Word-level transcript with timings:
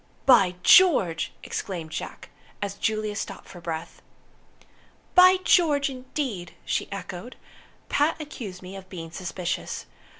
"By 0.25 0.55
George!" 0.63 1.31
exclaimed 1.43 1.91
Jack, 1.91 2.29
as 2.59 2.73
Juliet 2.73 3.19
stopped 3.19 3.47
for 3.47 3.61
breath. 3.61 4.01
"By 5.13 5.37
George, 5.43 5.91
indeed!" 5.91 6.55
she 6.65 6.91
echoed. 6.91 7.35
"Pat 7.87 8.19
accused 8.19 8.63
me 8.63 8.75
of 8.75 8.89
being 8.89 9.11
suspicious. 9.11 9.85